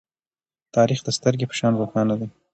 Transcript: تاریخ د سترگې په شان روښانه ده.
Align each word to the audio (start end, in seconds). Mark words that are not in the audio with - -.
تاریخ 0.75 0.99
د 1.03 1.09
سترگې 1.17 1.45
په 1.49 1.55
شان 1.59 1.73
روښانه 1.81 2.15
ده. 2.19 2.27